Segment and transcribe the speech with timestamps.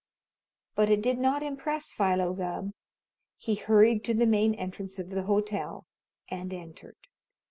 [0.73, 2.71] But it did not impress Philo Gubb.
[3.37, 5.85] He hurried to the main entrance of the hotel,
[6.27, 6.97] and entered.